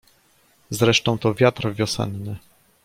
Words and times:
"Zresztą, 0.69 1.17
to 1.17 1.33
wiatr 1.33 1.73
wiosenny." 1.73 2.37